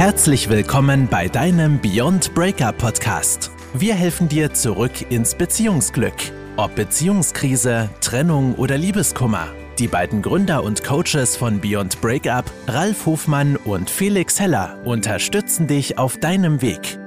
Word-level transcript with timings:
Herzlich 0.00 0.48
willkommen 0.48 1.08
bei 1.10 1.28
deinem 1.28 1.78
Beyond 1.78 2.34
Breakup 2.34 2.78
Podcast. 2.78 3.50
Wir 3.74 3.94
helfen 3.94 4.30
dir 4.30 4.50
zurück 4.54 4.92
ins 5.10 5.34
Beziehungsglück. 5.34 6.14
Ob 6.56 6.74
Beziehungskrise, 6.74 7.90
Trennung 8.00 8.54
oder 8.54 8.78
Liebeskummer. 8.78 9.48
Die 9.78 9.88
beiden 9.88 10.22
Gründer 10.22 10.64
und 10.64 10.82
Coaches 10.84 11.36
von 11.36 11.60
Beyond 11.60 12.00
Breakup, 12.00 12.50
Ralf 12.66 13.04
Hofmann 13.04 13.56
und 13.56 13.90
Felix 13.90 14.40
Heller, 14.40 14.78
unterstützen 14.86 15.66
dich 15.66 15.98
auf 15.98 16.16
deinem 16.16 16.62
Weg. 16.62 16.98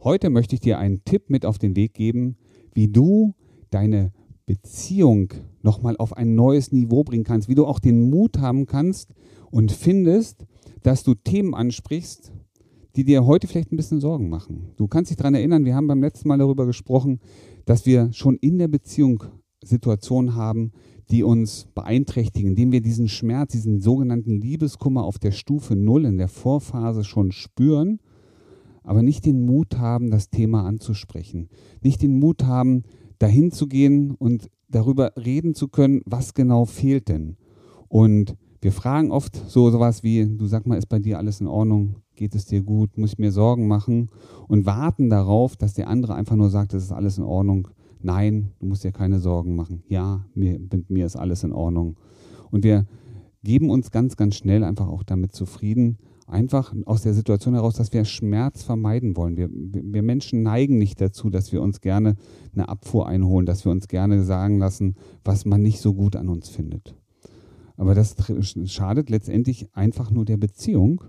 Heute 0.00 0.30
möchte 0.30 0.54
ich 0.54 0.60
dir 0.60 0.78
einen 0.78 1.02
Tipp 1.04 1.28
mit 1.28 1.44
auf 1.44 1.58
den 1.58 1.74
Weg 1.74 1.94
geben, 1.94 2.36
wie 2.72 2.86
du 2.86 3.34
deine 3.70 4.12
Beziehung 4.46 5.34
nochmal 5.62 5.96
auf 5.96 6.16
ein 6.16 6.36
neues 6.36 6.70
Niveau 6.70 7.02
bringen 7.02 7.24
kannst, 7.24 7.48
wie 7.48 7.56
du 7.56 7.66
auch 7.66 7.80
den 7.80 8.10
Mut 8.10 8.38
haben 8.38 8.66
kannst 8.66 9.12
und 9.50 9.72
findest, 9.72 10.46
dass 10.82 11.02
du 11.02 11.14
Themen 11.14 11.54
ansprichst, 11.54 12.32
die 12.96 13.04
dir 13.04 13.24
heute 13.24 13.46
vielleicht 13.46 13.72
ein 13.72 13.76
bisschen 13.76 14.00
Sorgen 14.00 14.28
machen. 14.28 14.72
Du 14.76 14.86
kannst 14.86 15.10
dich 15.10 15.16
daran 15.16 15.34
erinnern, 15.34 15.64
wir 15.64 15.74
haben 15.74 15.86
beim 15.86 16.02
letzten 16.02 16.28
Mal 16.28 16.38
darüber 16.38 16.66
gesprochen, 16.66 17.20
dass 17.64 17.86
wir 17.86 18.12
schon 18.12 18.36
in 18.36 18.58
der 18.58 18.68
Beziehung 18.68 19.24
Situationen 19.64 20.34
haben, 20.34 20.72
die 21.10 21.22
uns 21.22 21.66
beeinträchtigen, 21.74 22.50
indem 22.50 22.72
wir 22.72 22.80
diesen 22.80 23.08
Schmerz, 23.08 23.52
diesen 23.52 23.80
sogenannten 23.80 24.40
Liebeskummer 24.40 25.04
auf 25.04 25.18
der 25.18 25.30
Stufe 25.30 25.76
Null 25.76 26.04
in 26.04 26.18
der 26.18 26.28
Vorphase 26.28 27.04
schon 27.04 27.32
spüren, 27.32 28.00
aber 28.82 29.02
nicht 29.02 29.26
den 29.26 29.44
Mut 29.44 29.78
haben, 29.78 30.10
das 30.10 30.30
Thema 30.30 30.64
anzusprechen, 30.64 31.48
nicht 31.82 32.02
den 32.02 32.18
Mut 32.18 32.44
haben, 32.44 32.82
dahin 33.18 33.52
zu 33.52 33.68
gehen 33.68 34.12
und 34.12 34.50
darüber 34.68 35.12
reden 35.16 35.54
zu 35.54 35.68
können, 35.68 36.02
was 36.06 36.34
genau 36.34 36.64
fehlt 36.64 37.08
denn. 37.08 37.36
Und 37.88 38.36
wir 38.62 38.70
fragen 38.70 39.10
oft 39.10 39.36
so 39.48 39.70
sowas 39.70 40.04
wie, 40.04 40.24
du 40.24 40.46
sag 40.46 40.66
mal, 40.66 40.78
ist 40.78 40.88
bei 40.88 41.00
dir 41.00 41.18
alles 41.18 41.40
in 41.40 41.48
Ordnung? 41.48 41.96
Geht 42.14 42.36
es 42.36 42.46
dir 42.46 42.62
gut? 42.62 42.96
Muss 42.96 43.14
ich 43.14 43.18
mir 43.18 43.32
Sorgen 43.32 43.66
machen? 43.66 44.08
Und 44.46 44.66
warten 44.66 45.10
darauf, 45.10 45.56
dass 45.56 45.74
der 45.74 45.88
andere 45.88 46.14
einfach 46.14 46.36
nur 46.36 46.48
sagt, 46.48 46.72
es 46.72 46.84
ist 46.84 46.92
alles 46.92 47.18
in 47.18 47.24
Ordnung. 47.24 47.66
Nein, 48.00 48.52
du 48.60 48.66
musst 48.66 48.84
dir 48.84 48.92
keine 48.92 49.18
Sorgen 49.18 49.56
machen. 49.56 49.82
Ja, 49.88 50.24
mir, 50.34 50.60
mit 50.60 50.90
mir 50.90 51.06
ist 51.06 51.16
alles 51.16 51.42
in 51.42 51.52
Ordnung. 51.52 51.96
Und 52.52 52.62
wir 52.62 52.86
geben 53.42 53.68
uns 53.68 53.90
ganz, 53.90 54.16
ganz 54.16 54.36
schnell 54.36 54.62
einfach 54.62 54.86
auch 54.86 55.02
damit 55.02 55.32
zufrieden, 55.32 55.98
einfach 56.28 56.72
aus 56.86 57.02
der 57.02 57.14
Situation 57.14 57.54
heraus, 57.54 57.74
dass 57.74 57.92
wir 57.92 58.04
Schmerz 58.04 58.62
vermeiden 58.62 59.16
wollen. 59.16 59.36
Wir, 59.36 59.48
wir 59.50 60.02
Menschen 60.02 60.44
neigen 60.44 60.78
nicht 60.78 61.00
dazu, 61.00 61.30
dass 61.30 61.50
wir 61.50 61.62
uns 61.62 61.80
gerne 61.80 62.14
eine 62.54 62.68
Abfuhr 62.68 63.08
einholen, 63.08 63.44
dass 63.44 63.64
wir 63.64 63.72
uns 63.72 63.88
gerne 63.88 64.22
sagen 64.22 64.58
lassen, 64.58 64.94
was 65.24 65.44
man 65.44 65.62
nicht 65.62 65.80
so 65.80 65.94
gut 65.94 66.14
an 66.14 66.28
uns 66.28 66.48
findet. 66.48 66.94
Aber 67.76 67.94
das 67.94 68.16
schadet 68.66 69.10
letztendlich 69.10 69.66
einfach 69.74 70.10
nur 70.10 70.24
der 70.24 70.36
Beziehung, 70.36 71.02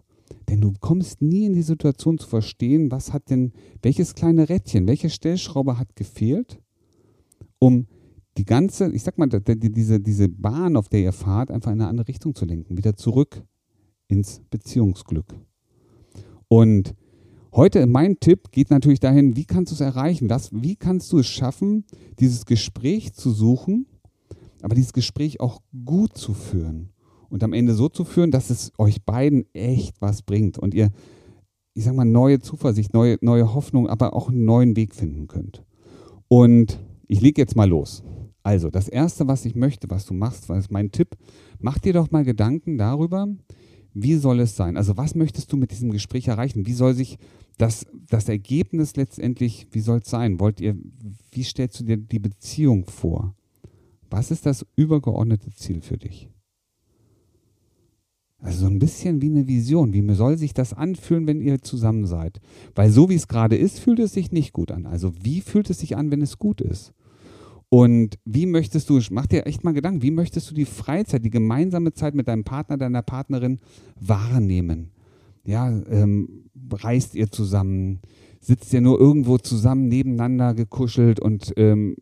denn 0.49 0.61
du 0.61 0.73
kommst 0.79 1.21
nie 1.21 1.45
in 1.45 1.53
die 1.53 1.61
Situation 1.61 2.17
zu 2.17 2.27
verstehen, 2.27 2.91
was 2.91 3.13
hat 3.13 3.29
denn, 3.29 3.53
welches 3.81 4.15
kleine 4.15 4.49
Rädchen, 4.49 4.87
welche 4.87 5.09
Stellschraube 5.09 5.77
hat 5.77 5.95
gefehlt, 5.95 6.59
um 7.59 7.87
die 8.37 8.45
ganze, 8.45 8.91
ich 8.91 9.03
sag 9.03 9.17
mal, 9.17 9.27
diese, 9.27 9.99
diese 9.99 10.29
Bahn, 10.29 10.75
auf 10.75 10.89
der 10.89 11.01
ihr 11.01 11.13
fahrt, 11.13 11.51
einfach 11.51 11.71
in 11.71 11.81
eine 11.81 11.89
andere 11.89 12.07
Richtung 12.07 12.33
zu 12.33 12.45
lenken, 12.45 12.77
wieder 12.77 12.95
zurück 12.95 13.43
ins 14.07 14.41
Beziehungsglück. 14.49 15.35
Und 16.47 16.95
heute 17.53 17.85
mein 17.85 18.19
Tipp 18.19 18.51
geht 18.51 18.69
natürlich 18.69 18.99
dahin, 18.99 19.35
wie 19.35 19.45
kannst 19.45 19.71
du 19.71 19.75
es 19.75 19.81
erreichen? 19.81 20.29
Was, 20.29 20.51
wie 20.51 20.75
kannst 20.75 21.11
du 21.11 21.19
es 21.19 21.27
schaffen, 21.27 21.85
dieses 22.19 22.45
Gespräch 22.45 23.13
zu 23.13 23.31
suchen, 23.31 23.87
aber 24.63 24.75
dieses 24.75 24.93
Gespräch 24.93 25.39
auch 25.39 25.61
gut 25.85 26.17
zu 26.17 26.33
führen 26.33 26.89
und 27.29 27.43
am 27.43 27.53
Ende 27.53 27.73
so 27.73 27.89
zu 27.89 28.05
führen, 28.05 28.31
dass 28.31 28.49
es 28.49 28.71
euch 28.77 29.03
beiden 29.03 29.45
echt 29.53 30.01
was 30.01 30.21
bringt 30.21 30.57
und 30.57 30.73
ihr, 30.73 30.91
ich 31.73 31.83
sag 31.83 31.95
mal, 31.95 32.05
neue 32.05 32.39
Zuversicht, 32.39 32.93
neue, 32.93 33.17
neue 33.21 33.53
Hoffnung, 33.53 33.87
aber 33.89 34.13
auch 34.13 34.29
einen 34.29 34.45
neuen 34.45 34.75
Weg 34.75 34.95
finden 34.95 35.27
könnt. 35.27 35.63
Und 36.27 36.79
ich 37.07 37.21
lege 37.21 37.41
jetzt 37.41 37.55
mal 37.55 37.67
los. 37.67 38.03
Also, 38.41 38.69
das 38.69 38.87
erste, 38.87 39.27
was 39.27 39.45
ich 39.45 39.55
möchte, 39.55 39.89
was 39.89 40.05
du 40.05 40.13
machst, 40.13 40.49
was 40.49 40.65
ist 40.65 40.71
mein 40.71 40.91
Tipp, 40.91 41.15
mach 41.59 41.79
dir 41.79 41.93
doch 41.93 42.11
mal 42.11 42.23
Gedanken 42.23 42.77
darüber, 42.77 43.27
wie 43.93 44.15
soll 44.15 44.39
es 44.39 44.55
sein? 44.55 44.77
Also, 44.77 44.97
was 44.97 45.15
möchtest 45.15 45.51
du 45.51 45.57
mit 45.57 45.71
diesem 45.71 45.91
Gespräch 45.91 46.27
erreichen? 46.27 46.65
Wie 46.65 46.73
soll 46.73 46.93
sich 46.93 47.17
das, 47.57 47.85
das 48.09 48.29
Ergebnis 48.29 48.95
letztendlich, 48.95 49.67
wie 49.71 49.79
soll 49.79 49.99
es 49.99 50.09
sein? 50.09 50.39
Wollt 50.39 50.59
ihr, 50.59 50.77
wie 51.31 51.43
stellst 51.43 51.79
du 51.79 51.83
dir 51.83 51.97
die 51.97 52.19
Beziehung 52.19 52.85
vor? 52.85 53.35
Was 54.13 54.29
ist 54.29 54.45
das 54.45 54.63
übergeordnete 54.75 55.49
Ziel 55.55 55.81
für 55.81 55.97
dich? 55.97 56.29
Also 58.37 58.59
so 58.59 58.65
ein 58.67 58.77
bisschen 58.77 59.23
wie 59.23 59.29
eine 59.31 59.47
Vision. 59.47 59.91
Wie 59.91 60.13
soll 60.13 60.37
sich 60.37 60.53
das 60.53 60.71
anfühlen, 60.71 61.25
wenn 61.25 61.41
ihr 61.41 61.63
zusammen 61.63 62.05
seid? 62.05 62.39
Weil 62.75 62.91
so 62.91 63.09
wie 63.09 63.15
es 63.15 63.27
gerade 63.27 63.55
ist, 63.55 63.79
fühlt 63.79 63.97
es 63.97 64.13
sich 64.13 64.31
nicht 64.31 64.53
gut 64.53 64.71
an. 64.71 64.85
Also 64.85 65.13
wie 65.23 65.41
fühlt 65.41 65.67
es 65.71 65.79
sich 65.79 65.97
an, 65.97 66.11
wenn 66.11 66.21
es 66.21 66.37
gut 66.37 66.61
ist? 66.61 66.93
Und 67.69 68.19
wie 68.23 68.45
möchtest 68.45 68.87
du, 68.91 68.99
mach 69.09 69.25
dir 69.25 69.47
echt 69.47 69.63
mal 69.63 69.73
Gedanken, 69.73 70.03
wie 70.03 70.11
möchtest 70.11 70.51
du 70.51 70.53
die 70.53 70.65
Freizeit, 70.65 71.25
die 71.25 71.31
gemeinsame 71.31 71.93
Zeit 71.93 72.13
mit 72.13 72.27
deinem 72.27 72.43
Partner, 72.43 72.77
deiner 72.77 73.01
Partnerin 73.01 73.61
wahrnehmen? 73.99 74.91
Ja, 75.43 75.71
ähm, 75.89 76.51
reist 76.71 77.15
ihr 77.15 77.31
zusammen? 77.31 77.99
Sitzt 78.39 78.73
ihr 78.73 78.81
nur 78.81 78.99
irgendwo 78.99 79.39
zusammen 79.39 79.87
nebeneinander 79.87 80.53
gekuschelt 80.53 81.19
und 81.19 81.51
ähm, 81.57 81.95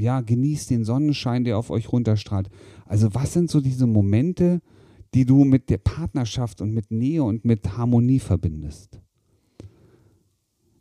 ja, 0.00 0.20
genießt 0.20 0.70
den 0.70 0.84
Sonnenschein, 0.84 1.44
der 1.44 1.58
auf 1.58 1.70
euch 1.70 1.92
runterstrahlt. 1.92 2.48
Also 2.86 3.14
was 3.14 3.32
sind 3.32 3.50
so 3.50 3.60
diese 3.60 3.86
Momente, 3.86 4.60
die 5.14 5.24
du 5.24 5.44
mit 5.44 5.70
der 5.70 5.78
Partnerschaft 5.78 6.60
und 6.60 6.72
mit 6.72 6.90
Nähe 6.90 7.22
und 7.22 7.44
mit 7.44 7.76
Harmonie 7.76 8.20
verbindest? 8.20 9.00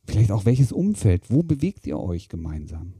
Vielleicht 0.05 0.31
auch 0.31 0.45
welches 0.45 0.71
Umfeld, 0.71 1.29
wo 1.29 1.43
bewegt 1.43 1.85
ihr 1.85 1.99
euch 1.99 2.29
gemeinsam? 2.29 2.93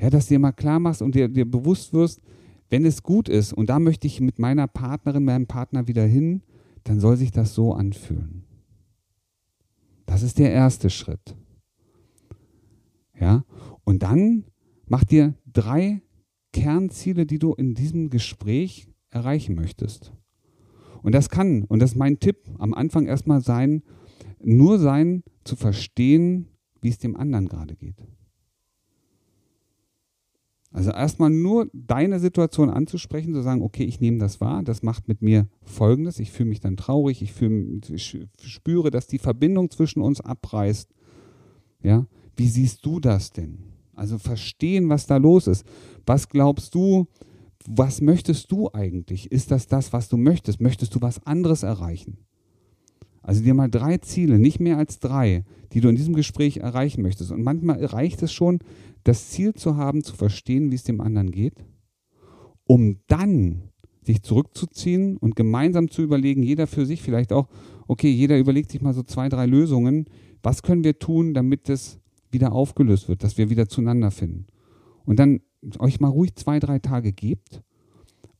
Ja, 0.00 0.10
dass 0.10 0.28
dir 0.28 0.38
mal 0.38 0.52
klar 0.52 0.78
machst 0.78 1.02
und 1.02 1.14
dir, 1.14 1.28
dir 1.28 1.50
bewusst 1.50 1.92
wirst, 1.92 2.20
wenn 2.70 2.86
es 2.86 3.02
gut 3.02 3.28
ist 3.28 3.52
und 3.52 3.68
da 3.68 3.78
möchte 3.78 4.06
ich 4.06 4.20
mit 4.20 4.38
meiner 4.38 4.68
Partnerin, 4.68 5.24
meinem 5.24 5.46
Partner 5.46 5.88
wieder 5.88 6.04
hin, 6.04 6.42
dann 6.84 7.00
soll 7.00 7.16
sich 7.16 7.32
das 7.32 7.54
so 7.54 7.74
anfühlen. 7.74 8.44
Das 10.06 10.22
ist 10.22 10.38
der 10.38 10.52
erste 10.52 10.88
Schritt. 10.88 11.36
Ja, 13.20 13.44
und 13.84 14.02
dann 14.02 14.44
Mach 14.90 15.04
dir 15.04 15.34
drei 15.46 16.02
Kernziele, 16.52 17.24
die 17.24 17.38
du 17.38 17.54
in 17.54 17.74
diesem 17.74 18.10
Gespräch 18.10 18.88
erreichen 19.10 19.54
möchtest. 19.54 20.12
Und 21.02 21.14
das 21.14 21.30
kann, 21.30 21.62
und 21.62 21.78
das 21.78 21.92
ist 21.92 21.96
mein 21.96 22.18
Tipp, 22.18 22.38
am 22.58 22.74
Anfang 22.74 23.06
erstmal 23.06 23.40
sein, 23.40 23.84
nur 24.42 24.80
sein, 24.80 25.22
zu 25.44 25.54
verstehen, 25.54 26.48
wie 26.80 26.88
es 26.88 26.98
dem 26.98 27.14
anderen 27.14 27.46
gerade 27.46 27.76
geht. 27.76 28.04
Also 30.72 30.90
erstmal 30.90 31.30
nur 31.30 31.70
deine 31.72 32.18
Situation 32.18 32.68
anzusprechen, 32.68 33.32
zu 33.32 33.42
sagen, 33.42 33.62
okay, 33.62 33.84
ich 33.84 34.00
nehme 34.00 34.18
das 34.18 34.40
wahr, 34.40 34.64
das 34.64 34.82
macht 34.82 35.06
mit 35.06 35.22
mir 35.22 35.46
Folgendes, 35.62 36.18
ich 36.18 36.32
fühle 36.32 36.48
mich 36.48 36.60
dann 36.60 36.76
traurig, 36.76 37.22
ich, 37.22 37.32
fühle, 37.32 37.80
ich 37.88 38.18
spüre, 38.42 38.90
dass 38.90 39.06
die 39.06 39.20
Verbindung 39.20 39.70
zwischen 39.70 40.02
uns 40.02 40.20
abreißt. 40.20 40.92
Ja, 41.80 42.08
wie 42.34 42.48
siehst 42.48 42.84
du 42.84 42.98
das 42.98 43.30
denn? 43.30 43.69
Also 44.00 44.16
verstehen, 44.16 44.88
was 44.88 45.06
da 45.06 45.18
los 45.18 45.46
ist. 45.46 45.62
Was 46.06 46.30
glaubst 46.30 46.74
du, 46.74 47.06
was 47.66 48.00
möchtest 48.00 48.50
du 48.50 48.70
eigentlich? 48.72 49.30
Ist 49.30 49.50
das 49.50 49.66
das, 49.66 49.92
was 49.92 50.08
du 50.08 50.16
möchtest? 50.16 50.58
Möchtest 50.58 50.94
du 50.94 51.02
was 51.02 51.26
anderes 51.26 51.64
erreichen? 51.64 52.16
Also 53.20 53.42
dir 53.42 53.52
mal 53.52 53.68
drei 53.68 53.98
Ziele, 53.98 54.38
nicht 54.38 54.58
mehr 54.58 54.78
als 54.78 55.00
drei, 55.00 55.44
die 55.74 55.82
du 55.82 55.90
in 55.90 55.96
diesem 55.96 56.14
Gespräch 56.14 56.56
erreichen 56.56 57.02
möchtest. 57.02 57.30
Und 57.30 57.42
manchmal 57.42 57.84
reicht 57.84 58.22
es 58.22 58.32
schon, 58.32 58.60
das 59.04 59.28
Ziel 59.28 59.52
zu 59.52 59.76
haben, 59.76 60.02
zu 60.02 60.16
verstehen, 60.16 60.70
wie 60.70 60.76
es 60.76 60.84
dem 60.84 61.02
anderen 61.02 61.30
geht, 61.30 61.62
um 62.64 63.00
dann 63.06 63.64
sich 64.02 64.22
zurückzuziehen 64.22 65.18
und 65.18 65.36
gemeinsam 65.36 65.90
zu 65.90 66.00
überlegen, 66.00 66.42
jeder 66.42 66.66
für 66.66 66.86
sich 66.86 67.02
vielleicht 67.02 67.34
auch, 67.34 67.48
okay, 67.86 68.10
jeder 68.10 68.38
überlegt 68.38 68.70
sich 68.70 68.80
mal 68.80 68.94
so 68.94 69.02
zwei, 69.02 69.28
drei 69.28 69.44
Lösungen, 69.44 70.06
was 70.42 70.62
können 70.62 70.84
wir 70.84 70.98
tun, 70.98 71.34
damit 71.34 71.68
es 71.68 71.99
wieder 72.32 72.52
aufgelöst 72.52 73.08
wird, 73.08 73.22
dass 73.22 73.38
wir 73.38 73.50
wieder 73.50 73.68
zueinander 73.68 74.10
finden. 74.10 74.46
Und 75.04 75.18
dann 75.18 75.40
euch 75.78 76.00
mal 76.00 76.08
ruhig 76.08 76.34
zwei, 76.36 76.58
drei 76.58 76.78
Tage 76.78 77.12
gebt, 77.12 77.62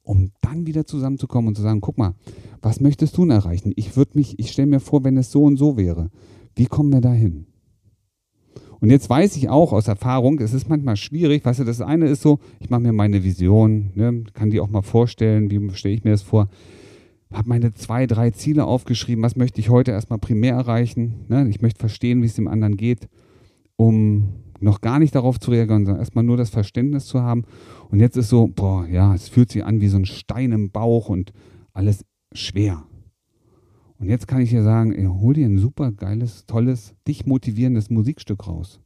um 0.03 0.31
dann 0.41 0.67
wieder 0.67 0.87
zusammenzukommen 0.87 1.49
und 1.49 1.57
zu 1.57 1.63
sagen, 1.63 1.81
guck 1.81 1.99
mal, 1.99 2.15
was 2.63 2.81
möchtest 2.81 3.17
du 3.17 3.23
denn 3.23 3.31
erreichen? 3.31 3.73
Ich 3.77 3.97
würde 3.97 4.13
mich, 4.15 4.39
ich 4.39 4.51
stelle 4.51 4.69
mir 4.69 4.81
vor, 4.81 5.05
wenn 5.05 5.17
es 5.17 5.31
so 5.31 5.45
und 5.45 5.57
so 5.57 5.77
wäre, 5.77 6.11
wie 6.57 6.67
kommen 6.67 6.93
wir 6.93 7.01
da 7.01 7.13
hin? 7.13 7.47
Und 8.81 8.91
jetzt 8.91 9.11
weiß 9.11 9.37
ich 9.37 9.51
auch 9.51 9.73
aus 9.73 9.89
Erfahrung, 9.89 10.39
es 10.41 10.55
ist 10.55 10.69
manchmal 10.69 10.97
schwierig, 10.97 11.45
weißt 11.45 11.61
du, 11.61 11.65
das 11.65 11.83
eine 11.83 12.09
ist 12.09 12.23
so, 12.23 12.39
ich 12.61 12.71
mache 12.71 12.81
mir 12.81 12.95
meine 12.95 13.23
Vision, 13.23 13.91
ne, 13.95 14.25
kann 14.33 14.51
die 14.51 14.61
auch 14.61 14.71
mal 14.71 14.83
vorstellen, 14.83 15.51
wie 15.51 15.71
stelle 15.75 15.95
ich 15.95 16.05
mir 16.05 16.13
das 16.13 16.23
vor, 16.23 16.49
habe 17.31 17.49
meine 17.49 17.75
zwei, 17.75 18.07
drei 18.07 18.31
Ziele 18.31 18.65
aufgeschrieben, 18.65 19.23
was 19.23 19.37
möchte 19.37 19.61
ich 19.61 19.69
heute 19.69 19.91
erstmal 19.91 20.19
primär 20.19 20.55
erreichen, 20.55 21.27
ne? 21.29 21.47
ich 21.49 21.61
möchte 21.61 21.79
verstehen, 21.79 22.23
wie 22.23 22.27
es 22.27 22.35
dem 22.35 22.49
anderen 22.49 22.79
geht 22.79 23.09
um 23.81 24.35
noch 24.61 24.83
gar 24.83 24.99
nicht 24.99 25.15
darauf 25.15 25.41
zu 25.41 25.51
reagieren, 25.53 25.87
sondern 25.87 26.03
erstmal 26.03 26.23
nur 26.23 26.37
das 26.37 26.51
Verständnis 26.51 27.07
zu 27.07 27.23
haben. 27.23 27.45
Und 27.89 27.99
jetzt 27.99 28.19
ist 28.19 28.29
so, 28.29 28.47
boah, 28.47 28.87
ja, 28.87 29.15
es 29.15 29.31
fühlt 29.31 29.51
sich 29.51 29.65
an 29.65 29.81
wie 29.81 29.89
so 29.89 29.97
ein 29.97 30.05
Stein 30.05 30.53
im 30.53 30.71
Bauch 30.71 31.09
und 31.09 31.33
alles 31.73 32.05
schwer. 32.35 32.85
Und 33.99 34.11
jetzt 34.11 34.29
kann 34.29 34.43
ich 34.43 34.51
dir 34.51 34.63
sagen, 34.63 34.93
ey, 34.93 35.07
hol 35.07 35.33
dir 35.33 35.47
ein 35.47 35.57
super 35.57 35.93
geiles, 35.93 36.45
tolles, 36.47 36.95
dich 37.09 37.25
motivierendes 37.25 37.89
Musikstück 37.89 38.47
raus. 38.47 38.81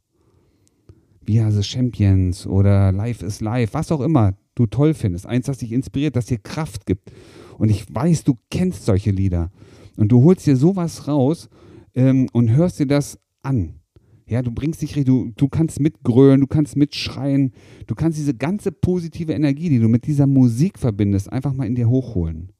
Are 1.27 1.51
the 1.51 1.63
Champions 1.63 2.47
oder 2.47 2.93
Life 2.93 3.25
is 3.25 3.41
Life, 3.41 3.73
was 3.73 3.91
auch 3.91 4.01
immer 4.01 4.33
du 4.53 4.65
toll 4.65 4.93
findest. 4.93 5.25
Eins, 5.25 5.47
das 5.47 5.57
dich 5.57 5.73
inspiriert, 5.73 6.15
das 6.15 6.27
dir 6.27 6.37
Kraft 6.37 6.85
gibt. 6.85 7.11
Und 7.57 7.69
ich 7.69 7.93
weiß, 7.93 8.23
du 8.23 8.35
kennst 8.49 8.85
solche 8.85 9.11
Lieder. 9.11 9.51
Und 9.97 10.13
du 10.13 10.23
holst 10.23 10.45
dir 10.45 10.55
sowas 10.55 11.09
raus 11.09 11.49
ähm, 11.95 12.29
und 12.31 12.55
hörst 12.55 12.79
dir 12.79 12.87
das 12.87 13.19
an. 13.41 13.81
Ja, 14.27 14.41
du 14.41 14.51
bringst 14.51 14.81
dich, 14.81 14.93
du, 14.93 15.31
du 15.35 15.47
kannst 15.49 15.79
mitgrölen, 15.79 16.41
du 16.41 16.47
kannst 16.47 16.75
mitschreien, 16.75 17.53
du 17.85 17.93
kannst 17.93 18.17
diese 18.17 18.33
ganze 18.33 18.71
positive 18.71 19.33
Energie, 19.33 19.69
die 19.69 19.79
du 19.79 19.87
mit 19.87 20.07
dieser 20.07 20.25
Musik 20.25 20.79
verbindest, 20.79 21.31
einfach 21.31 21.53
mal 21.53 21.67
in 21.67 21.75
dir 21.75 21.89
hochholen. 21.89 22.51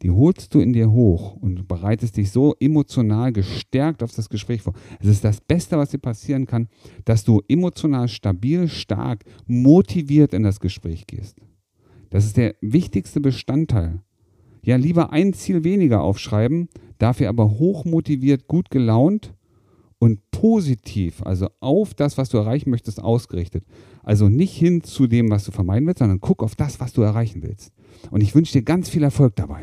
Die 0.00 0.10
holst 0.10 0.52
du 0.54 0.60
in 0.60 0.72
dir 0.72 0.90
hoch 0.90 1.36
und 1.36 1.68
bereitest 1.68 2.16
dich 2.16 2.32
so 2.32 2.56
emotional 2.58 3.32
gestärkt 3.32 4.02
auf 4.02 4.12
das 4.12 4.28
Gespräch 4.30 4.62
vor. 4.62 4.72
Es 4.98 5.06
ist 5.06 5.22
das 5.22 5.40
Beste, 5.40 5.76
was 5.76 5.90
dir 5.90 5.98
passieren 5.98 6.46
kann, 6.46 6.68
dass 7.04 7.22
du 7.22 7.40
emotional 7.46 8.08
stabil, 8.08 8.68
stark, 8.68 9.24
motiviert 9.46 10.32
in 10.32 10.42
das 10.42 10.58
Gespräch 10.58 11.06
gehst. 11.06 11.36
Das 12.10 12.24
ist 12.24 12.36
der 12.36 12.56
wichtigste 12.60 13.20
Bestandteil. 13.20 14.00
Ja, 14.64 14.76
lieber 14.76 15.12
ein 15.12 15.34
Ziel 15.34 15.64
weniger 15.64 16.02
aufschreiben, 16.02 16.68
dafür 16.98 17.28
aber 17.28 17.58
hoch 17.58 17.84
motiviert, 17.84 18.48
gut 18.48 18.70
gelaunt 18.70 19.34
und 20.02 20.18
positiv, 20.32 21.22
also 21.22 21.48
auf 21.60 21.94
das, 21.94 22.18
was 22.18 22.28
du 22.28 22.36
erreichen 22.36 22.70
möchtest, 22.70 23.00
ausgerichtet. 23.00 23.64
Also 24.02 24.28
nicht 24.28 24.52
hin 24.52 24.82
zu 24.82 25.06
dem, 25.06 25.30
was 25.30 25.44
du 25.44 25.52
vermeiden 25.52 25.86
willst, 25.86 26.00
sondern 26.00 26.20
guck 26.20 26.42
auf 26.42 26.56
das, 26.56 26.80
was 26.80 26.92
du 26.92 27.02
erreichen 27.02 27.44
willst. 27.44 27.70
Und 28.10 28.20
ich 28.20 28.34
wünsche 28.34 28.52
dir 28.52 28.62
ganz 28.62 28.88
viel 28.88 29.04
Erfolg 29.04 29.36
dabei. 29.36 29.60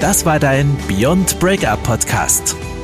Das 0.00 0.26
war 0.26 0.40
dein 0.40 0.66
Beyond 0.88 1.38
Breakup 1.38 1.80
Podcast. 1.84 2.56